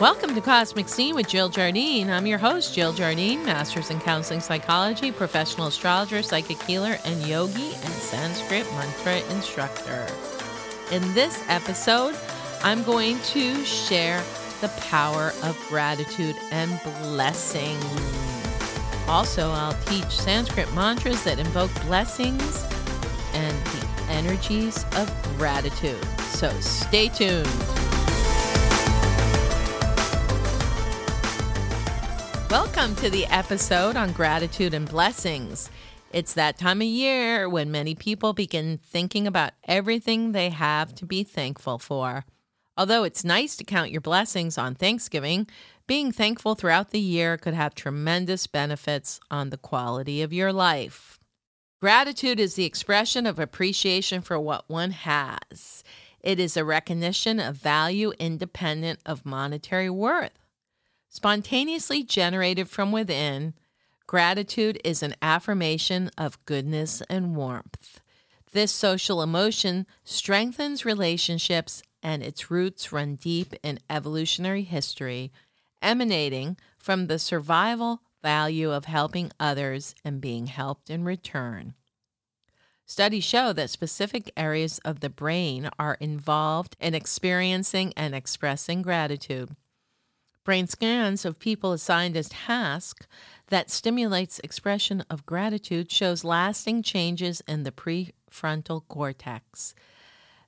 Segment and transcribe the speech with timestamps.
[0.00, 2.08] Welcome to Cosmic Scene with Jill Jardine.
[2.08, 7.74] I'm your host, Jill Jardine, Master's in Counseling Psychology, professional astrologer, psychic healer, and yogi
[7.74, 10.06] and Sanskrit mantra instructor.
[10.90, 12.16] In this episode,
[12.62, 14.24] I'm going to share
[14.62, 17.76] the power of gratitude and blessing.
[19.06, 22.64] Also, I'll teach Sanskrit mantras that invoke blessings
[23.34, 26.02] and the energies of gratitude.
[26.20, 27.79] So stay tuned.
[32.50, 35.70] Welcome to the episode on gratitude and blessings.
[36.12, 41.06] It's that time of year when many people begin thinking about everything they have to
[41.06, 42.24] be thankful for.
[42.76, 45.46] Although it's nice to count your blessings on Thanksgiving,
[45.86, 51.20] being thankful throughout the year could have tremendous benefits on the quality of your life.
[51.80, 55.84] Gratitude is the expression of appreciation for what one has.
[56.20, 60.39] It is a recognition of value independent of monetary worth.
[61.12, 63.54] Spontaneously generated from within,
[64.06, 68.00] gratitude is an affirmation of goodness and warmth.
[68.52, 75.32] This social emotion strengthens relationships and its roots run deep in evolutionary history,
[75.82, 81.74] emanating from the survival value of helping others and being helped in return.
[82.86, 89.56] Studies show that specific areas of the brain are involved in experiencing and expressing gratitude.
[90.44, 93.06] Brain scans of people assigned as task
[93.48, 99.74] that stimulates expression of gratitude shows lasting changes in the prefrontal cortex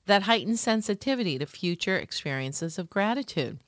[0.07, 3.59] that heighten sensitivity to future experiences of gratitude.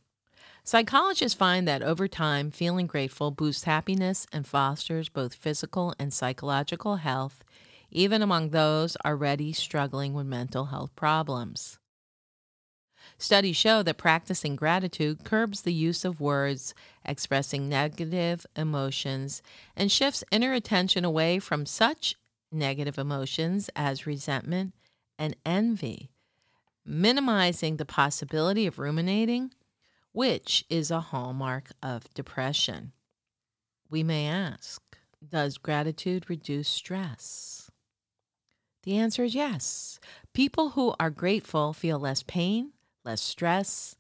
[0.65, 6.97] Psychologists find that over time, feeling grateful boosts happiness and fosters both physical and psychological
[6.97, 7.45] health,
[7.91, 11.79] even among those already struggling with mental health problems.
[13.19, 19.43] Studies show that practicing gratitude curbs the use of words expressing negative emotions
[19.77, 22.17] and shifts inner attention away from such
[22.51, 24.75] negative emotions as resentment
[25.19, 26.11] and envy,
[26.85, 29.53] minimizing the possibility of ruminating,
[30.13, 32.93] which is a hallmark of depression.
[33.91, 34.83] We may ask
[35.27, 37.71] Does gratitude reduce stress?
[38.83, 39.99] The answer is yes.
[40.35, 42.73] People who are grateful feel less pain,
[43.05, 43.97] less stress,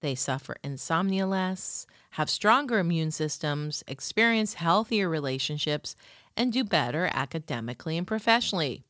[0.00, 5.94] they suffer insomnia less, have stronger immune systems, experience healthier relationships,
[6.36, 8.82] and do better academically and professionally.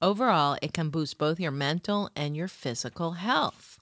[0.00, 3.78] Overall, it can boost both your mental and your physical health.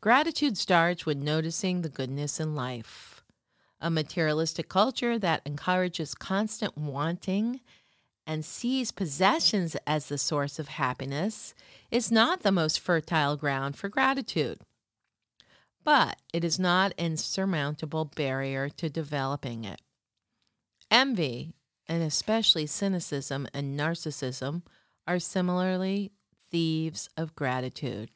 [0.00, 3.24] Gratitude starts with noticing the goodness in life.
[3.80, 7.60] A materialistic culture that encourages constant wanting
[8.28, 11.54] and sees possessions as the source of happiness
[11.90, 14.58] is not the most fertile ground for gratitude.
[15.82, 19.80] But it is not an insurmountable barrier to developing it.
[20.90, 21.54] Envy,
[21.86, 24.60] and especially cynicism and narcissism,
[25.06, 26.12] are similarly
[26.50, 28.10] thieves of gratitude.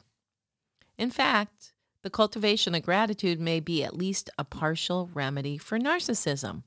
[0.98, 1.72] In fact,
[2.02, 6.64] the cultivation of gratitude may be at least a partial remedy for narcissism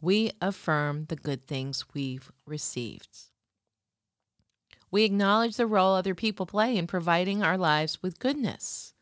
[0.00, 3.08] we affirm the good things we've received.
[4.90, 8.92] We acknowledge the role other people play in providing our lives with goodness.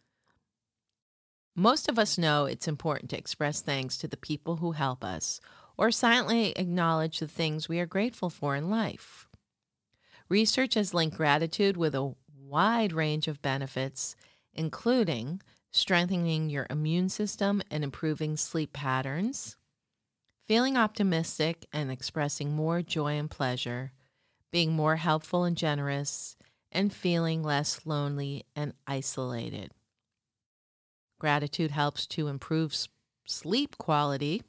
[1.56, 5.40] Most of us know it's important to express thanks to the people who help us
[5.76, 9.28] or silently acknowledge the things we are grateful for in life.
[10.28, 14.14] Research has linked gratitude with a wide range of benefits,
[14.52, 19.56] including strengthening your immune system and improving sleep patterns,
[20.48, 23.92] feeling optimistic and expressing more joy and pleasure,
[24.50, 26.34] being more helpful and generous,
[26.72, 29.70] and feeling less lonely and isolated.
[31.20, 32.74] Gratitude helps to improve
[33.26, 34.42] sleep quality.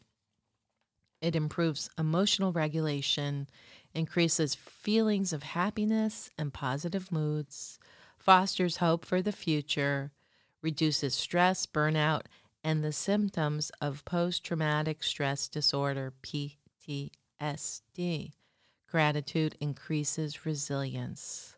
[1.21, 3.49] It improves emotional regulation,
[3.93, 7.77] increases feelings of happiness and positive moods,
[8.17, 10.13] fosters hope for the future,
[10.61, 12.23] reduces stress, burnout,
[12.63, 18.31] and the symptoms of post traumatic stress disorder, PTSD.
[18.89, 21.55] Gratitude increases resilience.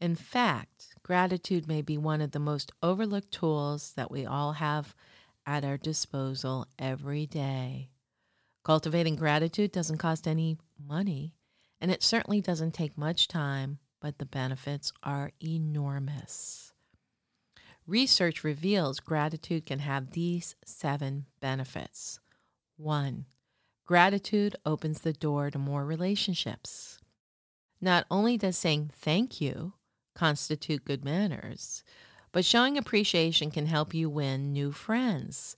[0.00, 4.94] In fact, gratitude may be one of the most overlooked tools that we all have
[5.46, 7.90] at our disposal every day.
[8.64, 11.34] Cultivating gratitude doesn't cost any money,
[11.80, 16.71] and it certainly doesn't take much time, but the benefits are enormous.
[17.86, 22.20] Research reveals gratitude can have these seven benefits.
[22.76, 23.26] One,
[23.84, 26.98] gratitude opens the door to more relationships.
[27.80, 29.74] Not only does saying thank you
[30.14, 31.82] constitute good manners,
[32.30, 35.56] but showing appreciation can help you win new friends,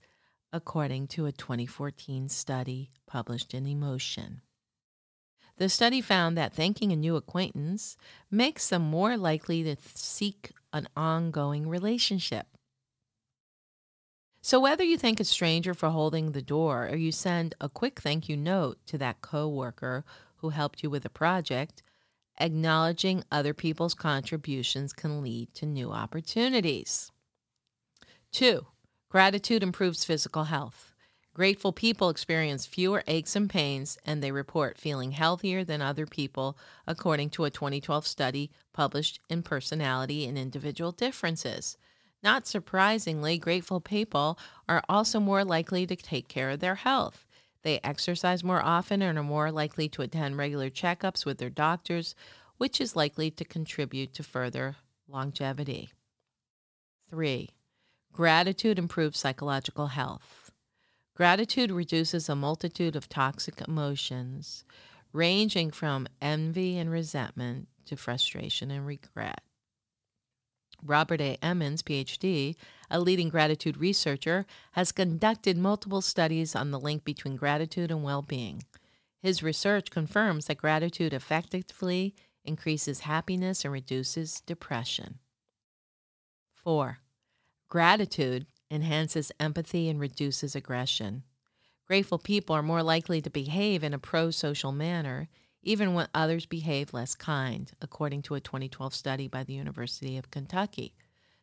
[0.51, 4.41] according to a 2014 study published in Emotion.
[5.57, 7.95] The study found that thanking a new acquaintance
[8.29, 12.47] makes them more likely to seek an ongoing relationship.
[14.41, 17.99] So, whether you thank a stranger for holding the door or you send a quick
[17.99, 20.03] thank you note to that coworker
[20.37, 21.81] who helped you with a project,
[22.39, 27.11] acknowledging other people's contributions can lead to new opportunities.
[28.31, 28.67] Two,
[29.09, 30.93] gratitude improves physical health.
[31.35, 36.57] Grateful people experience fewer aches and pains, and they report feeling healthier than other people,
[36.87, 41.77] according to a 2012 study published in Personality and Individual Differences.
[42.23, 44.39] Not surprisingly, grateful people
[44.69, 47.25] are also more likely to take care of their health.
[47.63, 52.15] They exercise more often and are more likely to attend regular checkups with their doctors,
[52.55, 54.77] which is likely to contribute to further
[55.09, 55.89] longevity.
[57.09, 57.49] 3.
[58.13, 60.44] Gratitude improves psychological health.
[61.15, 64.65] Gratitude reduces a multitude of toxic emotions,
[65.13, 69.41] ranging from envy and resentment to frustration and regret.
[70.83, 71.37] Robert A.
[71.41, 72.55] Emmons, PhD,
[72.91, 78.21] a leading gratitude researcher, has conducted multiple studies on the link between gratitude and well
[78.21, 78.63] being.
[79.21, 82.13] His research confirms that gratitude effectively
[82.43, 85.19] increases happiness and reduces depression.
[86.53, 86.99] 4.
[87.69, 91.23] Gratitude enhances empathy, and reduces aggression.
[91.87, 95.29] Grateful people are more likely to behave in a pro social manner,
[95.61, 100.31] even when others behave less kind, according to a 2012 study by the University of
[100.31, 100.93] Kentucky.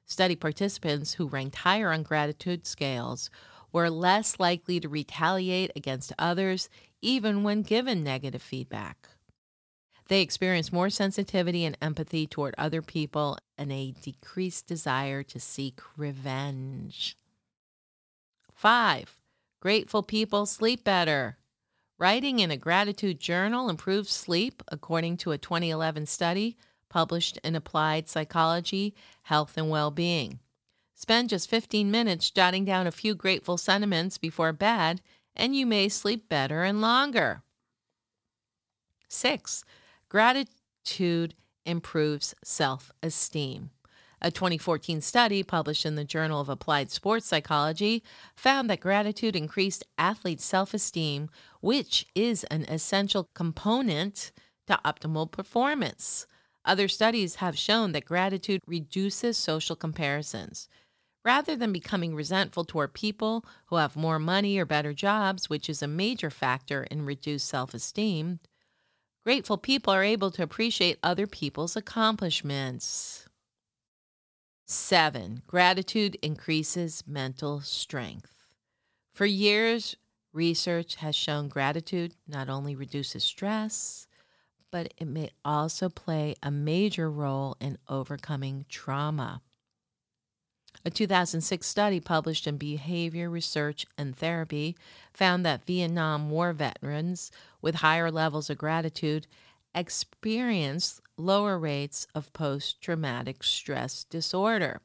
[0.04, 3.30] Study participants who ranked higher on gratitude scales
[3.72, 6.68] were less likely to retaliate against others,
[7.00, 9.08] even when given negative feedback.
[10.12, 15.80] They experience more sensitivity and empathy toward other people and a decreased desire to seek
[15.96, 17.16] revenge.
[18.52, 19.18] Five,
[19.58, 21.38] grateful people sleep better.
[21.98, 26.58] Writing in a gratitude journal improves sleep, according to a 2011 study
[26.90, 30.40] published in Applied Psychology, Health and Well-Being.
[30.94, 35.00] Spend just 15 minutes jotting down a few grateful sentiments before bed,
[35.34, 37.44] and you may sleep better and longer.
[39.08, 39.64] 6.
[40.12, 43.70] Gratitude improves self esteem.
[44.20, 48.02] A 2014 study published in the Journal of Applied Sports Psychology
[48.36, 51.30] found that gratitude increased athletes' self esteem,
[51.62, 54.32] which is an essential component
[54.66, 56.26] to optimal performance.
[56.62, 60.68] Other studies have shown that gratitude reduces social comparisons.
[61.24, 65.82] Rather than becoming resentful toward people who have more money or better jobs, which is
[65.82, 68.40] a major factor in reduced self esteem,
[69.24, 73.28] Grateful people are able to appreciate other people's accomplishments.
[74.66, 78.52] Seven, gratitude increases mental strength.
[79.12, 79.96] For years,
[80.32, 84.08] research has shown gratitude not only reduces stress,
[84.72, 89.42] but it may also play a major role in overcoming trauma.
[90.84, 94.76] A 2006 study published in Behavior Research and Therapy
[95.12, 97.30] found that Vietnam War veterans
[97.60, 99.28] with higher levels of gratitude
[99.76, 104.80] experienced lower rates of post traumatic stress disorder.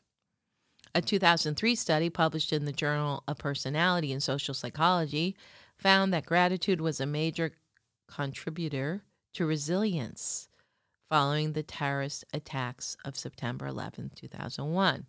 [0.93, 5.35] A 2003 study published in the Journal of Personality and Social Psychology
[5.79, 7.53] found that gratitude was a major
[8.07, 10.47] contributor to resilience
[11.09, 15.07] following the terrorist attacks of September 11, 2001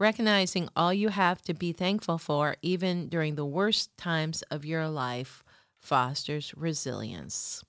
[0.00, 4.88] recognizing all you have to be thankful for, even during the worst times of your
[4.88, 5.44] life,
[5.78, 7.62] fosters resilience.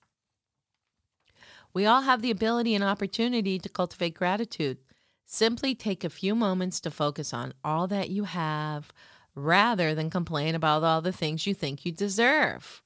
[1.73, 4.77] We all have the ability and opportunity to cultivate gratitude.
[5.25, 8.91] Simply take a few moments to focus on all that you have
[9.35, 12.81] rather than complain about all the things you think you deserve.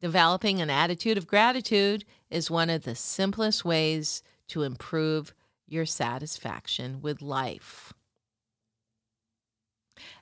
[0.00, 5.34] Developing an attitude of gratitude is one of the simplest ways to improve
[5.66, 7.92] your satisfaction with life.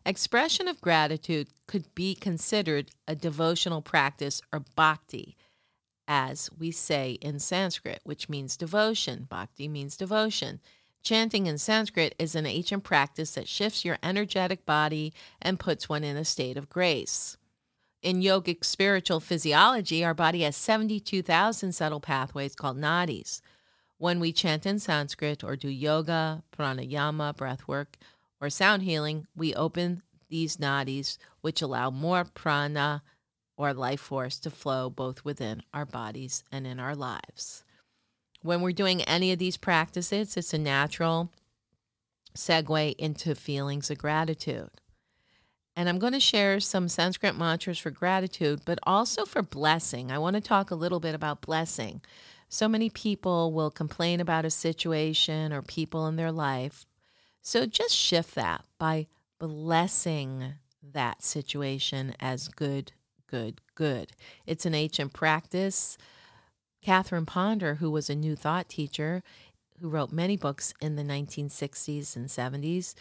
[0.04, 5.36] Expression of gratitude could be considered a devotional practice or bhakti,
[6.06, 9.26] as we say in Sanskrit, which means devotion.
[9.30, 10.60] Bhakti means devotion.
[11.02, 16.04] Chanting in Sanskrit is an ancient practice that shifts your energetic body and puts one
[16.04, 17.36] in a state of grace.
[18.02, 23.40] In yogic spiritual physiology, our body has 72,000 subtle pathways called nadis.
[23.98, 27.96] When we chant in Sanskrit or do yoga, pranayama, breath work,
[28.42, 33.02] or sound healing, we open these nadis, which allow more prana
[33.56, 37.62] or life force to flow both within our bodies and in our lives.
[38.42, 41.30] When we're doing any of these practices, it's a natural
[42.36, 44.70] segue into feelings of gratitude.
[45.76, 50.10] And I'm going to share some Sanskrit mantras for gratitude, but also for blessing.
[50.10, 52.02] I want to talk a little bit about blessing.
[52.48, 56.84] So many people will complain about a situation or people in their life.
[57.42, 59.08] So just shift that by
[59.40, 60.54] blessing
[60.92, 62.92] that situation as good,
[63.26, 64.12] good, good.
[64.46, 65.98] It's an ancient practice.
[66.82, 69.24] Catherine Ponder, who was a New Thought teacher,
[69.80, 72.94] who wrote many books in the 1960s and 70s,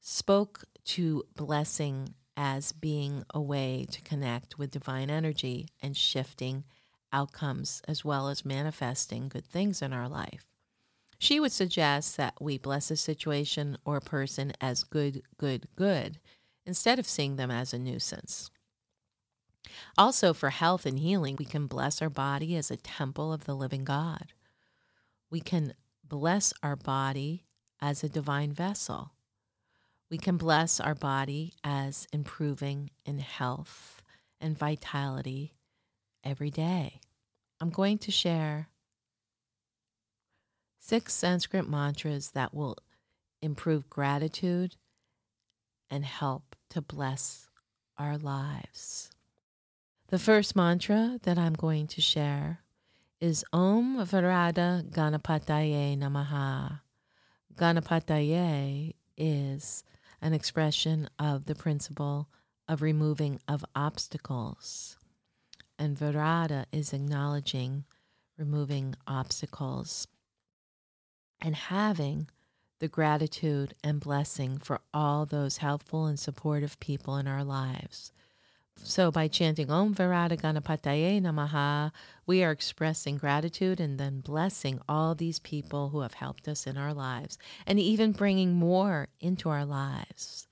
[0.00, 6.64] spoke to blessing as being a way to connect with divine energy and shifting
[7.10, 10.44] outcomes as well as manifesting good things in our life.
[11.18, 16.20] She would suggest that we bless a situation or a person as good, good, good,
[16.64, 18.50] instead of seeing them as a nuisance.
[19.96, 23.54] Also, for health and healing, we can bless our body as a temple of the
[23.54, 24.32] living God.
[25.30, 27.44] We can bless our body
[27.80, 29.12] as a divine vessel.
[30.10, 34.02] We can bless our body as improving in health
[34.40, 35.54] and vitality
[36.24, 37.00] every day.
[37.60, 38.68] I'm going to share
[40.78, 42.76] six Sanskrit mantras that will
[43.42, 44.76] improve gratitude
[45.90, 47.48] and help to bless
[47.96, 49.10] our lives.
[50.08, 52.60] The first mantra that I'm going to share
[53.20, 56.80] is Om Varada Ganapataye Namaha.
[57.54, 59.84] Ganapataye is
[60.22, 62.28] an expression of the principle
[62.68, 64.96] of removing of obstacles.
[65.78, 67.84] And Varada is acknowledging
[68.36, 70.06] removing obstacles
[71.40, 72.28] and having
[72.80, 78.12] the gratitude and blessing for all those helpful and supportive people in our lives.
[78.84, 81.92] So, by chanting Om Varada Ganapataye Namaha,
[82.26, 86.76] we are expressing gratitude and then blessing all these people who have helped us in
[86.76, 90.47] our lives and even bringing more into our lives.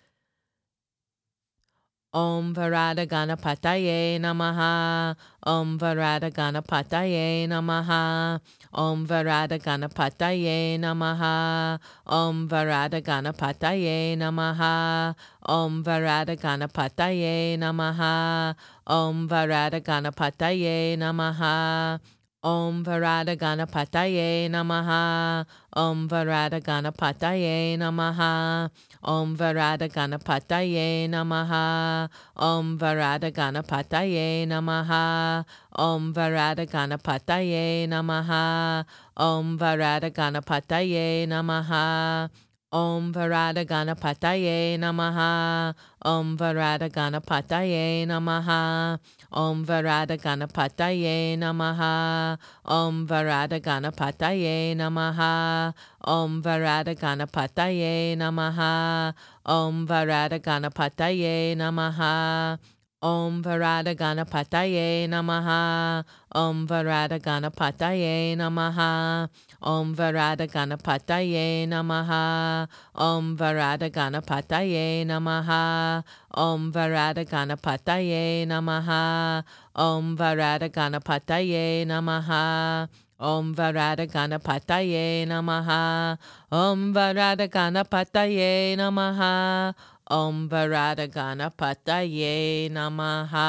[2.17, 5.15] Om Varada Ganapataye Namaha.
[5.43, 8.41] Om Varada Ganapataye Namaha.
[8.73, 11.79] Om Varada Ganapataye Namaha.
[12.07, 15.15] Om Varada Ganapataye Namaha.
[15.43, 18.55] Om Varada Ganapataye Namaha.
[18.87, 22.01] Om Varada Ganapataye Namaha.
[22.43, 25.45] Om Varada Ganapataye Namaha.
[25.77, 28.71] Om Varada Ganapataye Namaha.
[29.07, 32.09] Om Varada Ganapataye Namaha.
[32.37, 35.45] Om Varada Ganapataye Namaha.
[35.79, 38.85] Om Varada Ganapataye Namaha.
[39.17, 42.29] Om Varada Ganapataye Namaha.
[42.73, 45.75] Om Varada Ganapataye Namaha.
[46.05, 48.99] Om Varada Ganapataye Namaha.
[49.33, 52.39] Om Varada Ganapataye Namaha.
[52.65, 55.75] Om Varada Ganapataye Namaha.
[56.01, 59.15] Om Varada Ganapataye Namaha.
[59.45, 62.59] Om Varada Ganapataye Namaha.
[63.03, 66.05] Om Varada Ganapataye Namaha.
[66.35, 69.29] Om Varada Ganapataye Namaha.
[69.67, 72.69] Om Varada Ganapataye Namaha.
[72.95, 76.05] Om Varada Ganapataye Namaha.
[76.31, 79.43] Om Varada Ganapataye Namaha.
[79.75, 82.89] Om Varada Ganapataye Namaha.
[83.19, 86.17] Om Varada Ganapataye Namaha.
[86.53, 89.75] Om Varada Ganapataye Namaha.
[90.09, 93.47] Om Varada Ganapataye Namaha.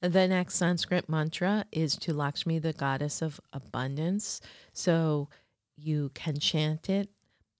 [0.00, 4.40] The next Sanskrit mantra is to Lakshmi, the goddess of abundance.
[4.72, 5.28] So
[5.76, 7.08] you can chant it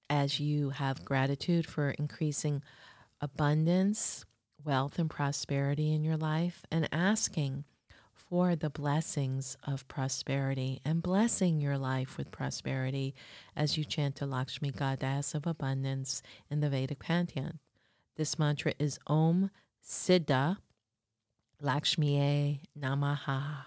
[0.09, 2.63] as you have gratitude for increasing
[3.21, 4.25] abundance,
[4.65, 7.65] wealth, and prosperity in your life, and asking
[8.15, 13.17] for the blessings of prosperity and blessing your life with prosperity
[13.57, 17.59] as you chant to Lakshmi, goddess of abundance, in the Vedic pantheon.
[18.17, 19.51] This mantra is Om
[19.85, 20.59] Siddha
[21.63, 23.65] Lakshmiye Namaha.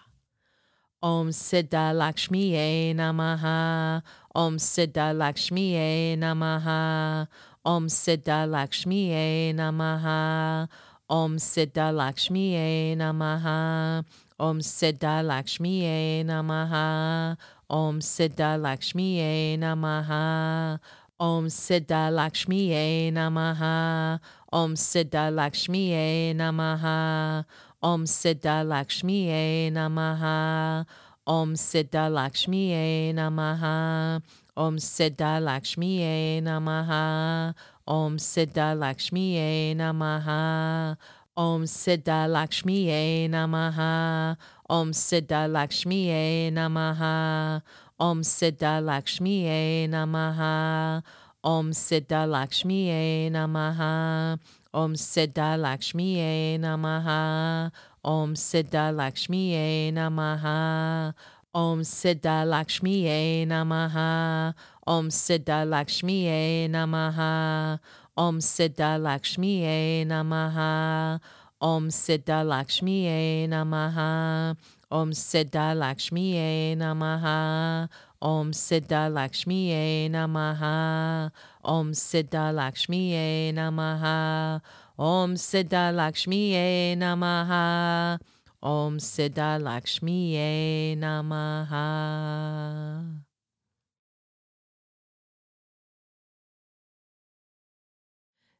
[1.03, 4.01] Om Siddha Lakshmiye Namaha.
[4.33, 7.27] Om Siddha Lakshmiye Namaha.
[7.65, 10.69] Om Siddha Lakshmiye Namaha.
[11.09, 14.05] Om Siddha Lakshmiye Namaha.
[14.39, 17.37] Om Siddha Lakshmiye Namaha.
[17.69, 20.79] Om Siddha Lakshmiye Namaha.
[21.19, 24.19] Om Siddha Lakshmiye Namaha.
[24.53, 27.45] Om Siddha Lakshmiye Namaha.
[27.83, 30.85] Om Siddha Lakshmiye Namaha.
[31.25, 34.21] Om Siddha Lakshmiye Namaha.
[34.55, 37.55] Om Siddha Lakshmiye Namaha.
[37.87, 40.95] Om Siddha Lakshmiye Namaha.
[41.35, 44.37] Om Siddha Lakshmiye Namaha.
[44.69, 47.63] Om Siddha Lakshmiye Namaha.
[47.99, 51.01] Om Siddha Lakshmi Namaha.
[51.43, 54.37] Om Siddha Lakshmi Namaha.
[54.73, 57.71] Om Siddha Lakshmi Namaha.
[58.05, 61.13] Om Siddha Lakshmi Namaha.
[61.53, 64.53] Om Siddha Lakshmi Namaha.
[64.87, 67.79] Om Siddha Lakshmi Namaha.
[68.15, 71.19] Om Siddha Lakshmi Namaha.
[71.59, 74.55] Om Siddha Lakshmi Namaha.
[74.89, 77.89] Om Siddha Lakshmi Namaha.
[78.21, 81.31] Om Siddha Lakshmi Namaha.
[81.63, 84.61] Om Siddha Lakshmi Namaha.
[84.99, 88.19] Om Siddha Lakshmi Namaha.
[88.61, 92.01] Om Siddha Lakshmi Namaha.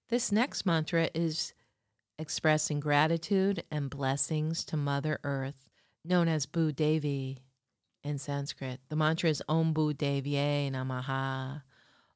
[0.10, 1.54] This next mantra is
[2.18, 5.70] expressing gratitude and blessings to Mother Earth,
[6.04, 7.38] known as Bhu Devi
[8.04, 8.80] in Sanskrit.
[8.90, 11.62] The mantra is Om Bhu Devye Namaha.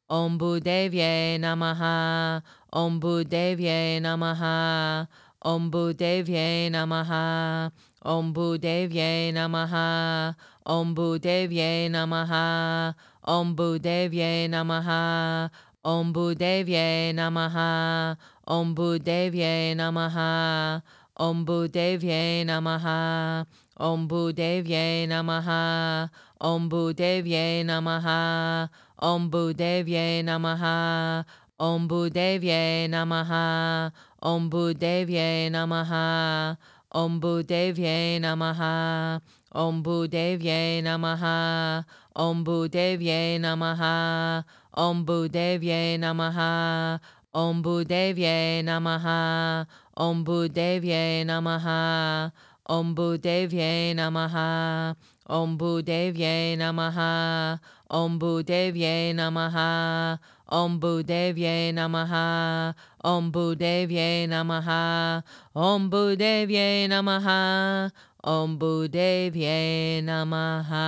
[0.10, 2.42] Om Bhu Devye Namaha.
[2.74, 5.08] Om Bhu Devye Namaha.
[5.42, 7.72] Om Bhu Devye Namaha.
[8.04, 10.36] Om Bhu Devye Namaha.
[10.65, 12.96] Om Bhu Devye Namaha.
[13.24, 15.50] Om Bhu Devye Namaha.
[15.84, 18.18] Om Bhu Devye Namaha.
[18.48, 20.82] Om Bhu Devye Namaha.
[21.18, 23.46] Om Bhu Devye Namaha.
[23.77, 26.10] Om Bhu Devye Namaha.
[26.39, 28.70] Om Bhu Devye Namaha.
[29.00, 31.25] Om Bhu Devye Namaha.
[31.60, 33.91] Om Bhu Devye Namaha.
[34.22, 36.58] Om Bhu Devye Namaha.
[36.94, 39.22] Om Bhu Devye Namaha.
[39.53, 41.84] Om Bhu Devye Namaha.
[42.15, 44.46] Om Bhu Devye Namaha.
[44.74, 47.00] Om Bhu Devye Namaha.
[47.34, 49.67] Om Bhu Devye Namaha.
[49.98, 52.32] Om Bhu Devye Namaha.
[52.67, 54.95] Om Bhu Devye Namaha.
[55.27, 57.60] Om Bhu Devye Namaha.
[57.89, 60.19] Om Bhu Devye Namaha.
[60.50, 62.73] Om Bhu Devye Namaha.
[63.04, 65.23] Om Bhu Devye Namaha.
[65.56, 67.91] Om Bhu Devye Namaha.
[68.23, 70.86] Om Bhu Devye Namaha.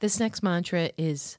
[0.00, 1.38] This next mantra is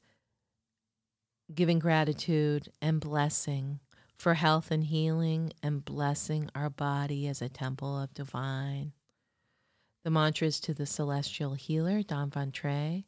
[1.54, 3.80] giving gratitude and blessing
[4.19, 8.91] for health and healing and blessing our body as a temple of divine.
[10.03, 13.05] The mantra is to the celestial healer, Dhanvantre,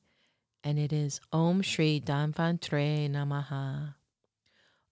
[0.63, 3.95] and it is Om Shri Dhanvantre Namaha.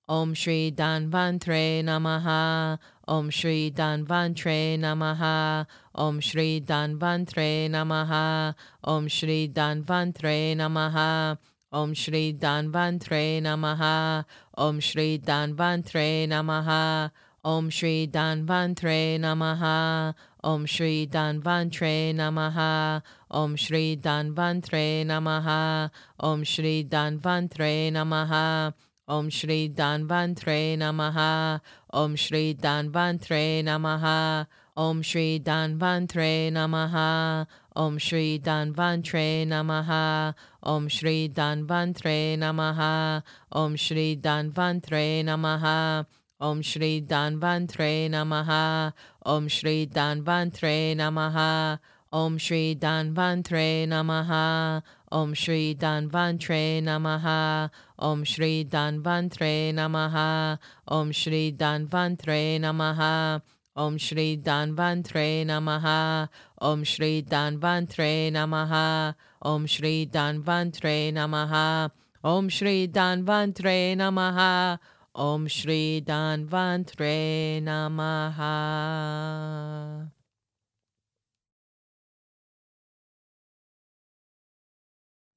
[0.10, 2.80] Om Shri Dan Dhanvantre Namaha.
[3.08, 5.68] Om Shri Dan Dhanvantre Namaha.
[5.94, 8.56] Om Shri Dan Dhanvantre Namaha.
[8.84, 11.38] Om Shri Dan Dhanvantre Namaha.
[11.72, 14.26] Om Shri Dhanvantre Namaha.
[14.58, 17.12] Om Shri Dhanvantre Namaha.
[17.46, 20.16] Om Shri Dhanvantre Namaha.
[20.44, 23.04] Om Shri Dhanvantre Namaha.
[23.30, 25.92] Om Shri Dhanvantre Namaha.
[26.20, 28.74] Om Shri Dhanvantre Namaha.
[29.08, 31.68] Om Shri Dhanvantre Namaha.
[31.94, 34.48] Om Shri Dhanvantre Namaha.
[34.76, 37.48] Om Shri Dhanvantre Namaha.
[37.76, 40.34] Om Shri Dhanvantre Namaha.
[40.62, 43.24] Om Shri Dhanvantre Namaha.
[43.52, 46.06] Om Shri Dhanvantre Namaha.
[46.42, 48.94] Om Shri Dhanvantre Namaha.
[49.26, 51.80] Om Shri Dhanvantre Namaha.
[52.12, 54.84] Om Shri Dhanvantre Namaha.
[55.12, 57.70] Om Shri Dhanvantre Namaha.
[57.98, 60.60] Om Shri Dhanvantre Namaha.
[60.88, 63.42] Om Shri Dhanvantre Namaha.
[63.78, 66.30] Om Shri Dhanvantre Namaha.
[66.60, 69.16] Om Shri Dhanvantre Namaha.
[69.42, 71.92] Om Shri Dhanvantre Namaha.
[72.24, 74.80] Om Shri Dhanvantre Namaha.
[75.16, 79.00] Om Shri Dhanvantre Namaha.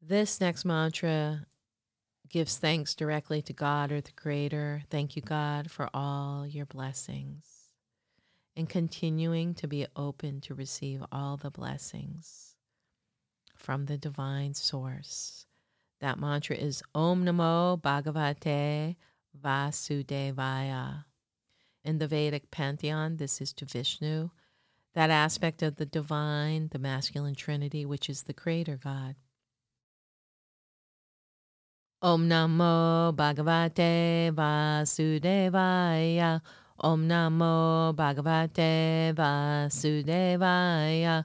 [0.04, 1.46] This next mantra
[2.28, 4.82] gives thanks directly to God or the Creator.
[4.90, 7.44] Thank you, God, for all your blessings.
[8.56, 12.51] And continuing to be open to receive all the blessings
[13.62, 15.46] from the divine source.
[16.00, 18.96] That mantra is Om Namo Bhagavate
[19.40, 21.04] Vasudevaya.
[21.84, 24.30] In the Vedic pantheon, this is to Vishnu,
[24.94, 29.14] that aspect of the divine, the masculine trinity, which is the creator God.
[32.02, 36.40] Om Namo Bhagavate Vasudevaya.
[36.80, 41.24] Om Namo Bhagavate Vasudevaya.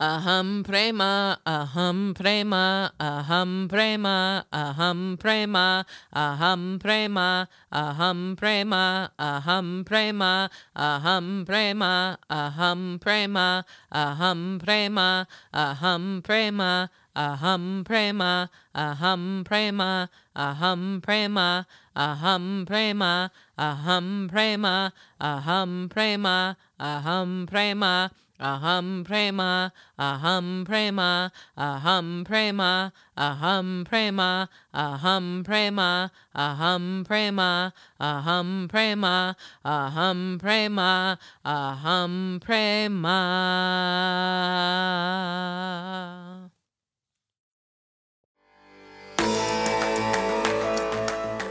[0.00, 5.84] Aham prema, aham prema, aham prema, aham prema,
[6.16, 17.84] aham prema, aham prema, aham prema, aham prema, aham prema, aham prema, aham prema, aham
[17.84, 28.08] prema, aham prema, aham prema, aham prema, aham prema, aham prema, aham prema,
[28.40, 40.38] Aham prema, aham prema, aham prema, aham prema, aham prema, aham prema, aham prema, aham
[40.40, 43.20] prema, aham prema.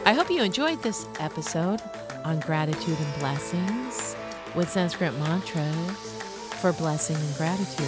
[0.07, 1.83] I hope you enjoyed this episode
[2.25, 4.15] on gratitude and blessings
[4.55, 6.18] with Sanskrit mantras
[6.59, 7.87] for blessing and gratitude.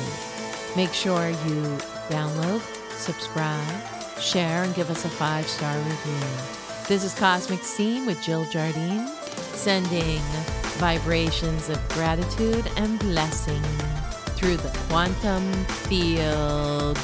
[0.75, 1.77] Make sure you
[2.09, 2.61] download,
[2.95, 6.27] subscribe, share, and give us a five star review.
[6.87, 9.07] This is Cosmic Scene with Jill Jardine,
[9.53, 10.21] sending
[10.79, 13.61] vibrations of gratitude and blessing
[14.35, 16.97] through the quantum field.